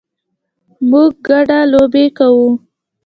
موږ 0.89 1.11
ګډه 1.27 1.59
لوبې 1.71 2.05
کوو 2.17 2.49